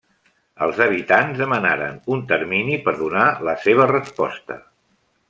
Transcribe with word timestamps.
Els 0.67 0.79
habitants 0.85 1.37
demanaren 1.41 1.99
un 2.15 2.25
termini 2.33 2.79
per 2.87 2.95
donar 3.05 3.27
la 3.49 3.55
seva 3.67 3.87
resposta. 3.97 4.59